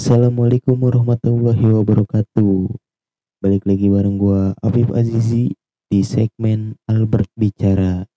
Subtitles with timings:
[0.00, 2.72] Assalamualaikum warahmatullahi wabarakatuh.
[3.44, 5.52] Balik lagi bareng gua Afif Azizi
[5.92, 8.08] di segmen Albert Bicara.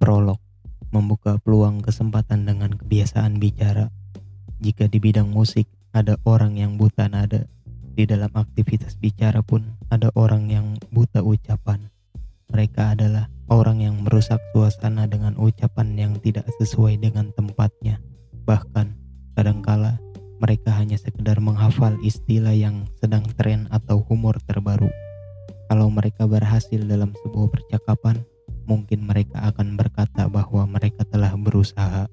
[0.00, 0.40] Prolog
[0.96, 3.92] membuka peluang kesempatan dengan kebiasaan bicara.
[4.64, 7.44] Jika di bidang musik ada orang yang buta nada,
[7.92, 11.90] di dalam aktivitas bicara pun ada orang yang buta ucapan.
[12.50, 17.98] Mereka adalah orang yang merusak suasana dengan ucapan yang tidak sesuai dengan tempatnya.
[18.46, 18.86] Bahkan,
[19.34, 19.98] kadangkala
[20.40, 24.88] mereka hanya sekedar menghafal istilah yang sedang tren atau humor terbaru.
[25.68, 28.24] Kalau mereka berhasil dalam sebuah percakapan,
[28.64, 32.08] mungkin mereka akan berkata bahwa mereka telah berusaha,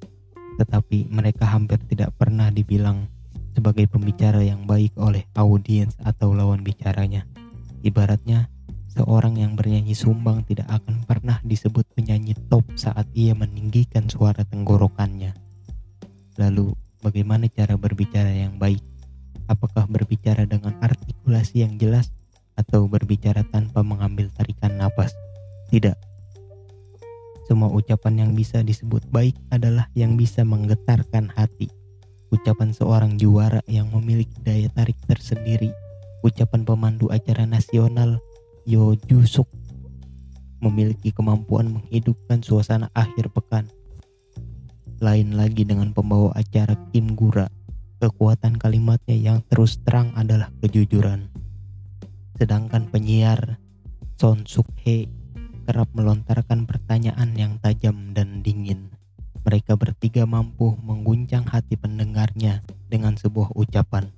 [0.60, 3.08] tetapi mereka hampir tidak pernah dibilang
[3.56, 7.26] sebagai pembicara yang baik oleh audiens atau lawan bicaranya.
[7.86, 8.50] Ibaratnya,
[8.94, 15.34] seorang yang bernyanyi sumbang tidak akan pernah disebut penyanyi top saat ia meninggikan suara tenggorokannya.
[16.42, 16.74] Lalu,
[17.06, 18.82] bagaimana cara berbicara yang baik?
[19.50, 22.10] Apakah berbicara dengan artikulasi yang jelas
[22.58, 25.14] atau berbicara tanpa mengambil tarikan napas?
[25.70, 25.96] Tidak.
[27.48, 31.72] Semua ucapan yang bisa disebut baik adalah yang bisa menggetarkan hati
[32.32, 35.72] ucapan seorang juara yang memiliki daya tarik tersendiri,
[36.28, 38.20] ucapan pemandu acara nasional
[38.68, 39.48] Yo Jusuk
[40.60, 43.72] memiliki kemampuan menghidupkan suasana akhir pekan.
[45.00, 47.48] Lain lagi dengan pembawa acara Kim Gura,
[48.04, 51.32] kekuatan kalimatnya yang terus terang adalah kejujuran.
[52.36, 53.56] Sedangkan penyiar
[54.20, 55.08] Son Suk Hye
[55.70, 58.92] kerap melontarkan pertanyaan yang tajam dan dingin.
[59.48, 64.12] Mereka bertiga mampu mengguncang hati pendengarnya dengan sebuah ucapan.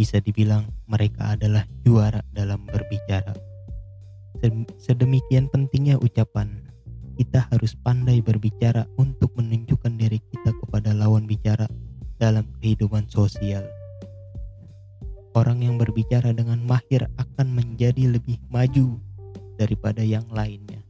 [0.00, 3.36] Bisa dibilang mereka adalah juara dalam berbicara.
[4.80, 6.64] Sedemikian pentingnya ucapan,
[7.20, 11.68] kita harus pandai berbicara untuk menunjukkan diri kita kepada lawan bicara
[12.16, 13.60] dalam kehidupan sosial.
[15.36, 18.96] Orang yang berbicara dengan mahir akan menjadi lebih maju
[19.60, 20.80] daripada yang lainnya.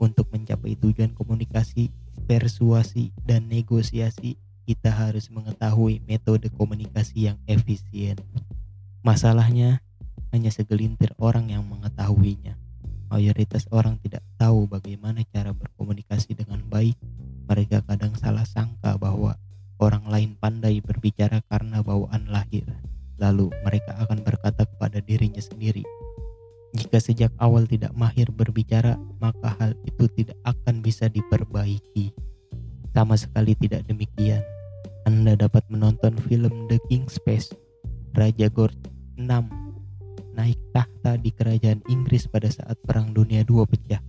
[0.00, 1.92] Untuk mencapai tujuan komunikasi
[2.24, 8.18] persuasi, dan negosiasi, kita harus mengetahui metode komunikasi yang efisien.
[9.06, 9.78] Masalahnya,
[10.34, 12.58] hanya segelintir orang yang mengetahuinya.
[13.06, 16.98] Mayoritas orang tidak tahu bagaimana cara berkomunikasi dengan baik.
[17.46, 19.38] Mereka kadang salah sangka bahwa
[19.78, 22.66] orang lain pandai berbicara karena bawaan lahir.
[23.22, 25.86] Lalu mereka akan berkata kepada dirinya sendiri,
[26.76, 32.12] jika sejak awal tidak mahir berbicara, maka hal itu tidak akan bisa diperbaiki.
[32.92, 34.44] Sama sekali tidak demikian.
[35.06, 37.54] Anda dapat menonton film The King's Space,
[38.18, 38.74] Raja George
[39.14, 39.46] VI
[40.34, 44.02] naik tahta di kerajaan Inggris pada saat Perang Dunia II pecah.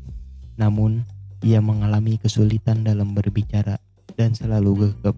[0.58, 1.06] Namun,
[1.46, 3.78] ia mengalami kesulitan dalam berbicara
[4.18, 5.14] dan selalu gegap.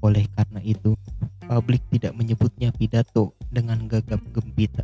[0.00, 0.96] Oleh karena itu,
[1.44, 4.80] publik tidak menyebutnya pidato dengan gagap gempita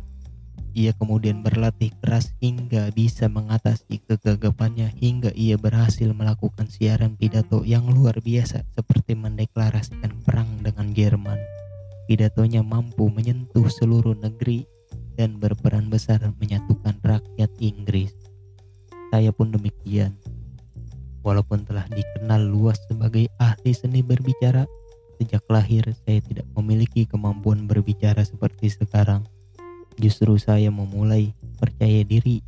[0.73, 7.85] ia kemudian berlatih keras hingga bisa mengatasi kegagapannya hingga ia berhasil melakukan siaran pidato yang
[7.85, 11.37] luar biasa seperti mendeklarasikan perang dengan Jerman.
[12.09, 14.65] Pidatonya mampu menyentuh seluruh negeri
[15.13, 18.11] dan berperan besar menyatukan rakyat Inggris.
[19.13, 20.17] Saya pun demikian.
[21.21, 24.65] Walaupun telah dikenal luas sebagai ahli seni berbicara,
[25.21, 29.23] sejak lahir saya tidak memiliki kemampuan berbicara seperti sekarang.
[30.01, 32.41] Justru saya memulai percaya diri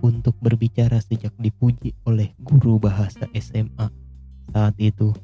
[0.00, 3.88] untuk berbicara sejak dipuji oleh guru bahasa SMA.
[4.50, 5.14] Saat itu,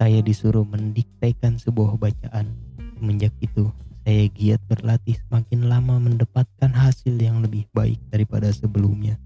[0.00, 2.48] saya disuruh mendiktekan sebuah bacaan.
[2.96, 3.68] Semenjak itu,
[4.06, 9.20] saya giat berlatih semakin lama mendapatkan hasil yang lebih baik daripada sebelumnya.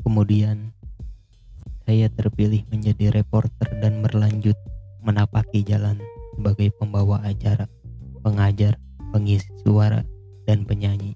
[0.00, 0.72] Kemudian,
[1.84, 4.56] saya terpilih menjadi reporter dan berlanjut
[5.04, 6.00] menapaki jalan
[6.36, 7.68] sebagai pembawa acara,
[8.24, 8.80] pengajar,
[9.10, 10.04] pengisi suara,
[10.48, 11.14] dan penyanyi.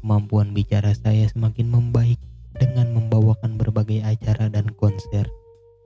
[0.00, 2.16] Kemampuan bicara saya semakin membaik
[2.56, 5.26] dengan membawakan berbagai acara dan konser.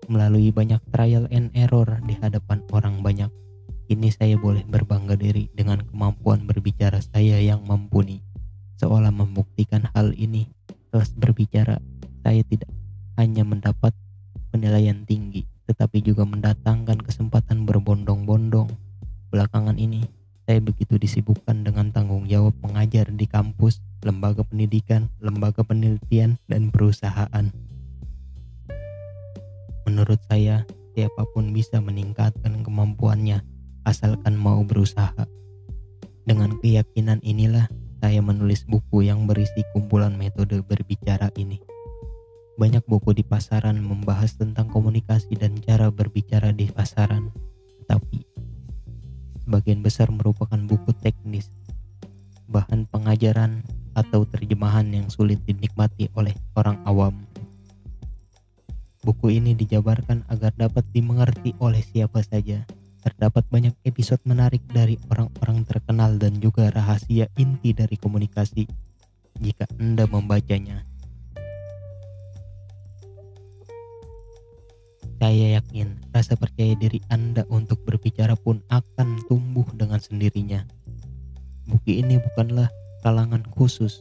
[0.07, 3.33] Melalui banyak trial and error di hadapan orang banyak,
[3.89, 8.21] kini saya boleh berbangga diri dengan kemampuan berbicara saya yang mumpuni.
[8.77, 10.45] Seolah membuktikan hal ini,
[10.93, 11.81] kelas berbicara
[12.21, 12.69] saya tidak
[13.17, 13.97] hanya mendapat
[14.53, 17.84] penilaian tinggi, tetapi juga mendatangkan kesempatan berbondong-bondong.
[21.05, 27.53] Disibukkan dengan tanggung jawab mengajar di kampus, lembaga pendidikan, lembaga penelitian, dan perusahaan.
[29.85, 30.65] Menurut saya,
[30.97, 33.45] siapa pun bisa meningkatkan kemampuannya
[33.85, 35.29] asalkan mau berusaha.
[36.25, 37.69] Dengan keyakinan inilah
[38.01, 41.61] saya menulis buku yang berisi kumpulan metode berbicara ini.
[42.57, 47.29] Banyak buku di pasaran membahas tentang komunikasi dan cara berbicara di pasaran,
[49.55, 51.47] sebagian besar merupakan buku teknis,
[52.51, 53.63] bahan pengajaran,
[53.95, 57.23] atau terjemahan yang sulit dinikmati oleh orang awam.
[59.07, 62.67] Buku ini dijabarkan agar dapat dimengerti oleh siapa saja.
[63.07, 68.67] Terdapat banyak episode menarik dari orang-orang terkenal dan juga rahasia inti dari komunikasi
[69.39, 70.83] jika Anda membacanya.
[75.23, 80.65] Saya yakin rasa percaya diri Anda untuk berbicara pun akan tumbuh dengan sendirinya.
[81.69, 82.73] Buku ini bukanlah
[83.05, 84.01] kalangan khusus,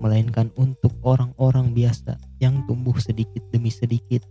[0.00, 4.24] melainkan untuk orang-orang biasa yang tumbuh sedikit demi sedikit.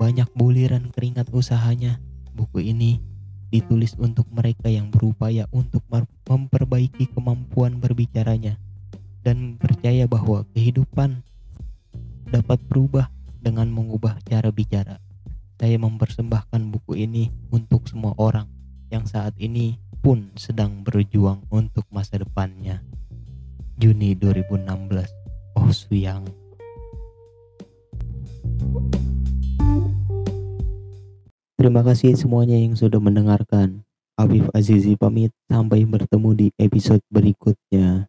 [0.00, 2.00] Banyak buliran keringat usahanya.
[2.32, 2.96] Buku ini
[3.52, 5.84] ditulis untuk mereka yang berupaya untuk
[6.24, 8.56] memperbaiki kemampuan berbicaranya
[9.20, 11.20] dan percaya bahwa kehidupan
[12.32, 13.12] dapat berubah
[13.44, 14.96] dengan mengubah cara bicara.
[15.58, 18.46] Saya mempersembahkan buku ini untuk semua orang
[18.94, 22.78] yang saat ini pun sedang berjuang untuk masa depannya.
[23.74, 24.54] Juni 2016,
[25.58, 26.22] Oh Suyang.
[31.58, 33.82] Terima kasih semuanya yang sudah mendengarkan.
[34.18, 38.07] Afif Azizi pamit, sampai bertemu di episode berikutnya.